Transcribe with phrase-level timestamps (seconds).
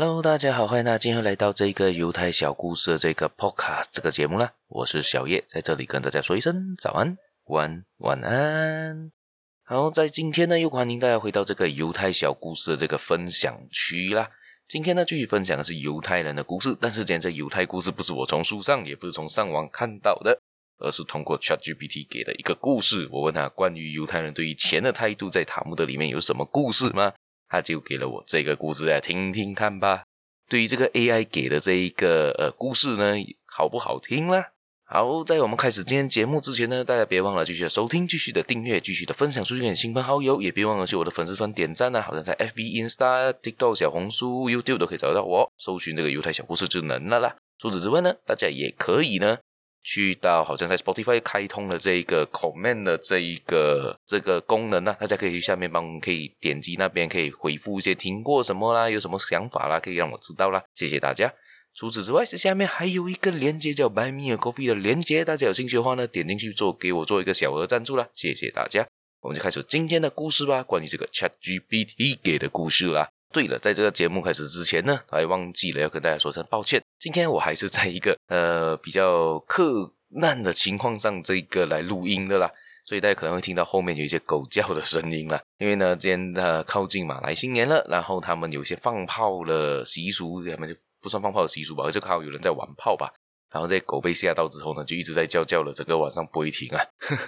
[0.00, 4.52] Hello，大家好，欢迎大家今天来到这个犹太小故事的这个 Podcast 这个节目啦。
[4.68, 9.10] 我是小叶，在这里跟大家说一声早安、晚晚安。
[9.64, 14.30] 好，在今天呢，又欢迎大家回到这个犹太小故事的这个分享区啦。
[14.68, 20.40] 今天呢，继续分享的是犹太人的故事，但是今天这犹太故事不是我从书上，也不是从上网看到的，
[20.78, 23.08] 而是通过 ChatGPT 给的一个故事。
[23.10, 27.12] 我问他关于犹太人对于钱的态度，在塔木德里面有什么故事吗？
[27.48, 30.04] 他就给了我这个故事来听听看吧。
[30.48, 34.52] 对于这个 AI 给的这一个呃故事呢，好不好听啦？
[34.90, 47.36] 好，在我们开始今天节目之前呢，大家别忘了继续的收听、继续的订阅、继续的分享出去给亲朋好友，也别忘了去我的粉丝团点赞啊，好像在 FB、Insta、TikTok、小红书、YouTube 都可以找到我，搜寻这个犹太小故事就能了啦。
[47.58, 49.36] 除此之外呢，大家也可以呢。
[49.90, 61.32] 去到好像在 Spotify 开通了这一个 comment 的这一个这个功能呢、啊，大家可以去下面帮可以点击那边可以回复一些听过什么啦，有什么想法啦，可以让我知道啦，谢谢大家。
[61.72, 68.86] 除此之外，这下面还有一个连接叫 By Me a Coffee 的连接，大家有兴趣的话呢，点进去做给我做一个小额赞助啦，谢谢大家。
[69.22, 73.08] 我们就开始今天的故事吧，关于这个 ChatGPT 给的故事啦。
[73.30, 76.82] 对了，在这个节目开始之前呢，还忘记了要跟大家说声抱歉。
[76.98, 82.50] 今天我还是在一个呃比较克难的情况上，这个来录音的啦，
[82.86, 85.38] 所以大家可能会听到后面有一些狗叫的声音啦。
[85.58, 93.12] 因为呢，今天呃靠近马来新年了，然后他们有一些放炮的习俗，他们就不算放炮的习俗吧，就看到有人在玩炮吧。
[93.52, 96.82] 然后这些狗被吓到之后呢，就一直在叫叫了，整个晚上不会停啊。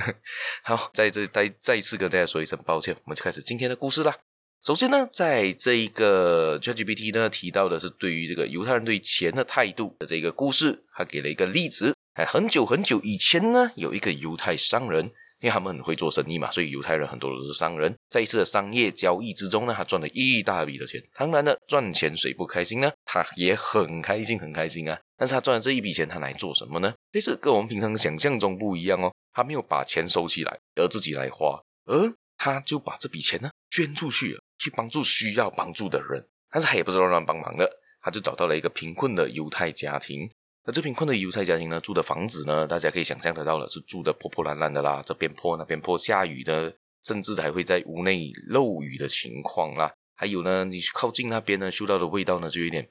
[0.64, 4.16] 好，在这再再一次跟大家说一声抱歉，我们就开始今天的故事啦。
[4.64, 11.96] 首先呢，在这一个 ChatGPT 呢提到的是对于这个犹太人对钱的态度的这个故事，他给了一个例子。
[12.12, 15.04] 哎，很久很久以前呢，有一个犹太商人，
[15.40, 17.92] 因为他们很会做生意嘛，所以犹太人很多都是商人。
[18.08, 21.02] 在一次的商业交易之中呢，他赚了一大笔的钱。
[21.14, 22.88] 当然了，赚钱谁不开心呢？
[23.04, 24.96] 他也很开心，很开心啊。
[25.16, 26.94] 但是他赚了这一笔钱，他来做什么呢？
[27.12, 29.12] 其实跟我们平常想象中不一样哦。
[29.32, 34.40] 他没有把钱收起来，而自己来花，而他就把这笔钱呢捐出去了。
[34.62, 37.68] 去帮助需要帮助的人，但是他也不是乱乱帮忙的，
[38.00, 40.30] 他就找到了一个贫困的犹太家庭。
[40.64, 46.70] 那这贫困的犹太家庭呢，住的房子呢，大家可以想象得到了，是住的破破烂烂的啦，这边破那边破，下雨呢，
[47.04, 49.92] 甚至还会在屋内漏雨的情况啦。
[50.14, 52.86] 还有呢，你靠近那边呢，嗅到的味道呢，就有点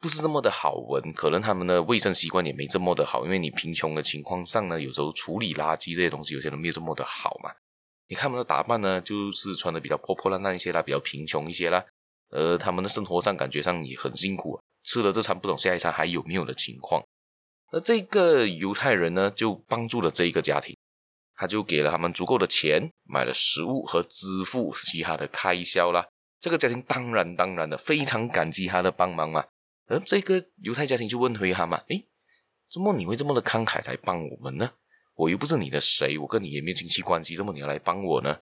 [0.00, 7.50] 不是这么的好闻，可能他们的卫生习惯也没这么的好，因为你贫穷的情况上呢，有时候处理垃圾这些东西，有些人没有这么的好嘛。
[8.12, 11.82] 你看他们的打扮呢，就是穿的比较破破烂烂一些啦，比较贫穷一些啦。
[12.28, 17.02] 呃，他们的生活上感觉上也很辛苦，吃了这餐不懂下一餐还有没有的情况。
[17.70, 20.76] 而这个犹太人呢，就帮助了这一个家庭，
[21.36, 26.06] 他就给了他们足够的钱，买了食物和支付其他的开销啦。
[26.38, 29.42] 这个家庭当然当然的非常感激他的帮忙嘛。
[29.86, 32.06] 而这个犹太家庭就问回他嘛：“诶，
[32.70, 34.72] 怎么你会这么的慷慨来帮我们呢？”
[35.14, 38.38] 我又不是你的谁，我跟你也没有亲戚关系，怎么你要来帮我呢？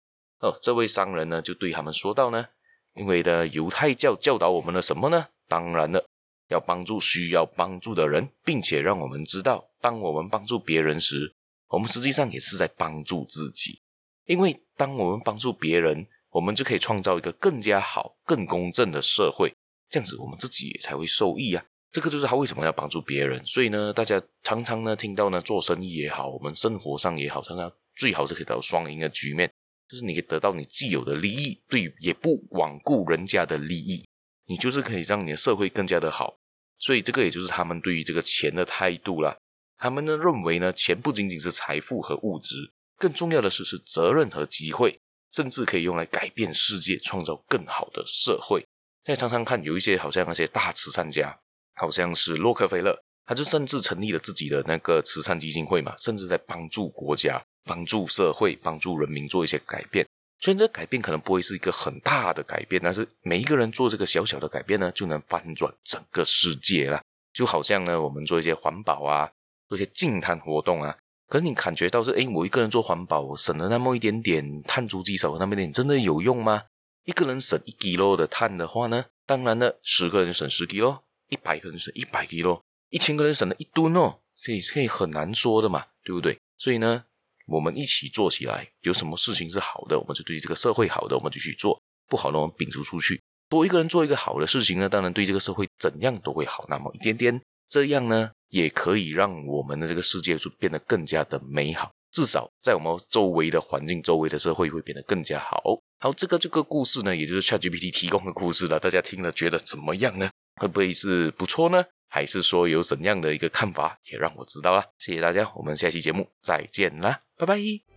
[0.40, 2.46] 哦，这位商人呢就对他们说道呢，
[2.94, 5.28] 因为的犹太教教导我们了什么呢？
[5.48, 6.04] 当然了，
[6.48, 11.34] 要帮助需要帮助的人，并且让我们知道，当我们帮助别人时，
[11.68, 13.82] 我们实际上也是在帮助自己。
[14.24, 19.54] 因为当我们帮助别人，我们就可以创造一个更加好、更公正的社会，
[19.90, 21.64] 这样子我们自己也才会受益啊。
[21.94, 29.48] 这个就是他为什么要帮助别人，所以呢，大家常常呢听到呢，做生意也好，我们生活上也好，常常最好是可以得到双赢的局面，
[29.88, 34.04] 就是你可以得到你既有的利益，对，也不罔顾人家的利益，
[34.46, 36.36] 你就是可以让你的社会更加的好。
[36.78, 39.36] 所以这个也就是他们对于这个钱的态度啦。
[39.76, 42.56] 他们呢认为呢，钱不仅仅是财富和物质，
[42.98, 44.98] 更重要的是是责任和机会，
[45.30, 48.66] 甚至可以用来改变世界，创造更好的社会。
[49.04, 51.38] 现在常常看有一些好像那些大慈善家。
[51.74, 60.06] 好像是洛克菲勒，他就甚至成立了自己的那个慈善基金会嘛，甚至在帮助国家、帮助社会、帮助人民做一些改变。
[60.40, 67.00] 虽然这改变可能不会是一个很大的改变，但是每一个人做这个小小的改变呢，就能翻转整个世界了。
[67.32, 69.30] 就好像呢，我们做一些环保啊，
[69.68, 70.94] 做一些净碳活动啊，
[71.28, 76.64] 可能你感觉到是，诶，我一个人做环保，我省了那么一点点碳足迹，少那么一点，真的有用吗？
[77.04, 80.98] 一个人省一 kilo 的碳的话呢，当然了，十个人省十 kilo。
[81.28, 82.60] 一百个人省一百 kg，
[82.90, 86.38] 一千个人省了一吨哦，所以可以很难说的嘛，对不对？
[86.56, 87.04] 所以呢，
[87.46, 91.78] 我们一起做起来，有什么事情是好的，我们就对这个社会好的，我们就去做；
[92.08, 93.20] 不好的，我们摒除出去。
[93.48, 97.40] 多一个人做一个好的事情呢，当然对这个社会怎样都会好那么一点点。
[97.68, 101.90] 这样呢，也可以让我们的这个世界就变得更加的美好。
[102.12, 105.60] 至少在我们周围的环境、周围的社会会变得更加好。
[105.98, 110.30] 好，这个这个故事呢，也就是 ChatGPT 提供的故事了，大家听了觉得怎么样呢？
[110.56, 111.84] 会不会是不错呢？
[112.08, 114.84] 还是说有怎样的一个看法，也让我知道啦。
[114.98, 117.93] 谢谢大家，我们下期节目再见啦，拜拜。